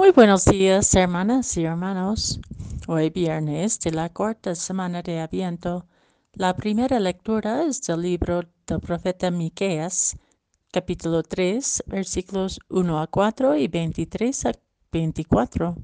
[0.00, 2.40] Muy buenos días, hermanas y hermanos.
[2.88, 5.84] Hoy viernes de la cuarta semana de Aviento.
[6.32, 10.16] La primera lectura es del libro del profeta Miqueas,
[10.72, 14.52] capítulo 3, versículos 1 a 4 y 23 a
[14.90, 15.76] 24.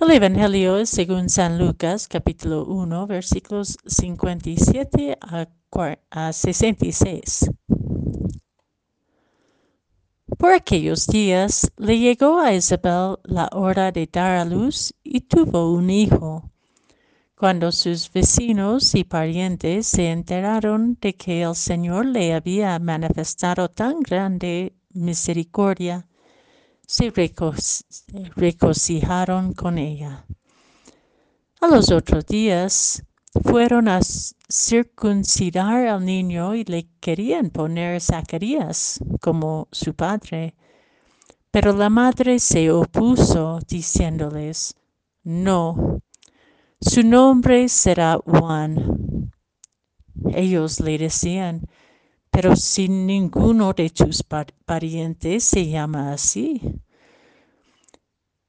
[0.00, 5.18] El Evangelio es según San Lucas, capítulo 1, versículos 57
[6.10, 7.50] a 66.
[10.42, 15.72] Por aquellos días le llegó a Isabel la hora de dar a luz y tuvo
[15.72, 16.50] un hijo.
[17.36, 24.00] Cuando sus vecinos y parientes se enteraron de que el Señor le había manifestado tan
[24.00, 26.08] grande misericordia,
[26.88, 27.12] se
[28.34, 30.26] regocijaron con ella.
[31.60, 33.04] A los otros días
[33.40, 40.54] fueron a circuncidar al niño y le querían poner Zacarías como su padre.
[41.50, 44.74] Pero la madre se opuso diciéndoles,
[45.24, 46.00] no,
[46.80, 49.30] su nombre será Juan.
[50.34, 51.62] Ellos le decían,
[52.30, 54.22] pero si ninguno de tus
[54.64, 56.60] parientes se llama así.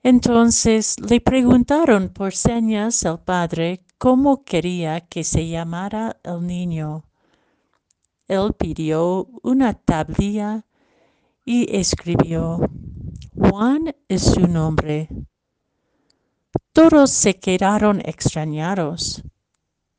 [0.02, 7.06] Entonces le preguntaron por señas al padre cómo quería que se llamara el niño.
[8.28, 10.66] Él pidió una tablilla
[11.46, 12.70] y escribió,
[13.34, 15.08] Juan es su nombre.
[16.74, 19.24] Todos se quedaron extrañados.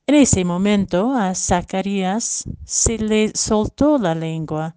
[0.06, 4.76] En ese momento a Zacarías se le soltó la lengua,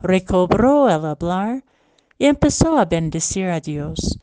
[0.00, 1.64] recobró el hablar
[2.18, 4.18] y empezó a bendecir a Dios.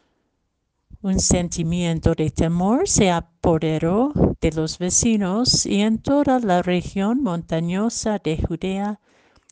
[1.05, 4.11] Un sentimiento de temor se apoderó
[4.41, 8.99] de los vecinos y en toda la región montañosa de Judea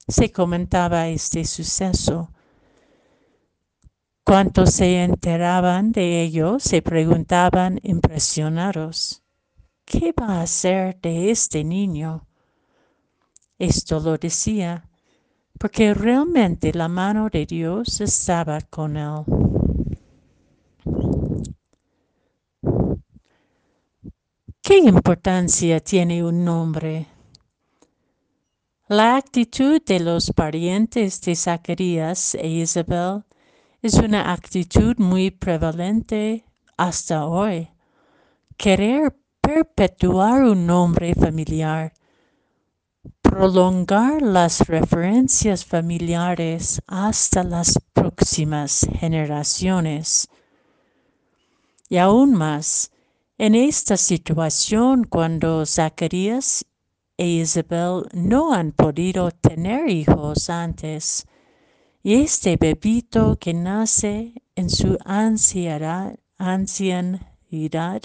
[0.07, 2.31] se comentaba este suceso.
[4.23, 9.21] Cuantos se enteraban de ello se preguntaban impresionados,
[9.85, 12.25] ¿qué va a hacer de este niño?
[13.59, 14.89] Esto lo decía
[15.59, 19.42] porque realmente la mano de Dios estaba con él.
[24.65, 27.05] ¿Qué importancia tiene un nombre?
[28.87, 33.25] La actitud de los parientes de Zacarías e Isabel
[33.81, 36.45] es una actitud muy prevalente
[36.77, 37.67] hasta hoy.
[38.55, 41.91] Querer perpetuar un nombre familiar,
[43.21, 50.29] prolongar las referencias familiares hasta las próximas generaciones.
[51.89, 52.92] Y aún más,
[53.37, 56.65] en esta situación, cuando Zacarías
[57.17, 61.25] e Isabel no han podido tener hijos antes,
[62.03, 68.01] y este bebito que nace en su ancianidad, ancianidad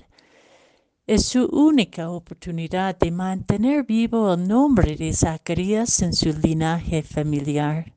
[1.06, 7.94] es su única oportunidad de mantener vivo el nombre de Zacarías en su linaje familiar.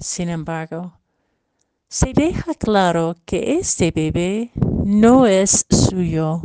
[0.00, 1.00] Sin embargo,
[1.88, 4.52] se deja claro que este bebé
[4.84, 6.42] no es suyo,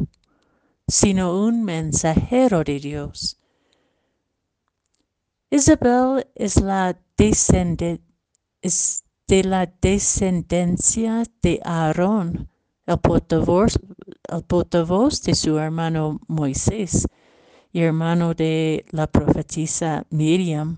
[0.88, 3.38] sino un mensajero de Dios.
[5.50, 6.98] Isabel es, la
[9.28, 12.50] de la descendencia de Aarón,
[12.86, 13.80] el portavoz,
[14.30, 17.08] el portavoz de su hermano Moisés
[17.72, 20.78] y hermano de la profetisa Miriam.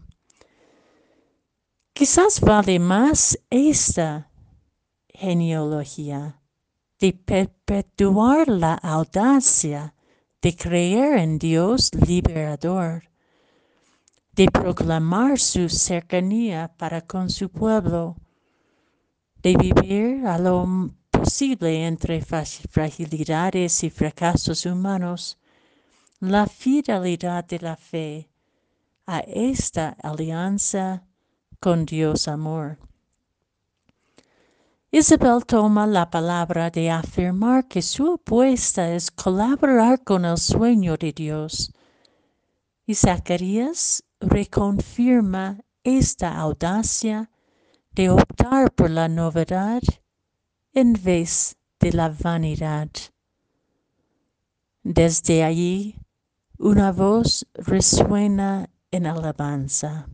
[1.94, 4.30] Quizás vale más esta
[5.10, 6.40] genealogía
[7.00, 9.94] de perpetuar la audacia
[10.42, 13.04] de creer en Dios liberador,
[14.34, 18.16] de proclamar su cercanía para con su pueblo,
[19.42, 25.38] de vivir a lo posible entre fragilidades y fracasos humanos,
[26.20, 28.30] la fidelidad de la fe
[29.06, 31.04] a esta alianza
[31.60, 32.87] con Dios amor.
[34.98, 41.14] Isabel toma la palabra de afirmar que su apuesta es colaborar con el sueño de
[41.14, 41.72] Dios.
[42.88, 47.30] Y Zacarías reconfirma esta audacia
[47.92, 49.84] de optar por la novedad
[50.74, 52.90] en vez de la vanidad.
[54.82, 56.00] Desde allí,
[56.58, 60.08] una voz resuena en alabanza.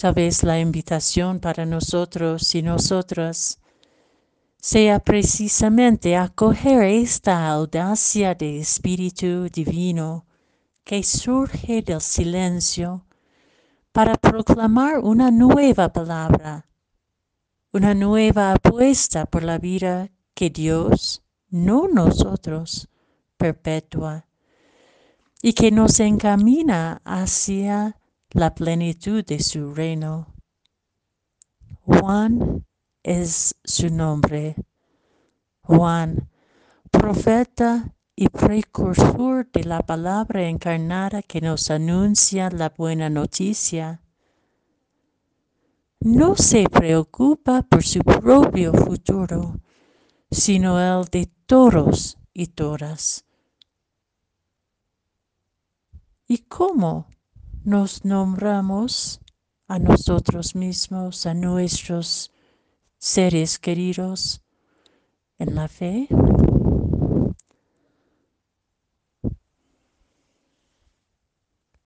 [0.00, 3.60] Tal vez la invitación para nosotros y nosotras
[4.56, 10.24] sea precisamente acoger esta audacia de espíritu divino
[10.84, 13.04] que surge del silencio
[13.92, 16.64] para proclamar una nueva palabra,
[17.70, 22.88] una nueva apuesta por la vida que Dios, no nosotros,
[23.36, 24.24] perpetua
[25.42, 27.99] y que nos encamina hacia
[28.32, 30.34] la plenitud de su reino.
[31.84, 32.64] Juan
[33.02, 34.54] es su nombre.
[35.62, 36.30] Juan,
[36.90, 44.00] profeta y precursor de la palabra encarnada que nos anuncia la buena noticia.
[46.00, 49.60] No se preocupa por su propio futuro,
[50.30, 53.24] sino el de todos y todas.
[56.26, 57.08] ¿Y cómo
[57.64, 59.20] nos nombramos
[59.68, 62.32] a nosotros mismos, a nuestros
[62.98, 64.42] seres queridos
[65.38, 66.08] en la fe?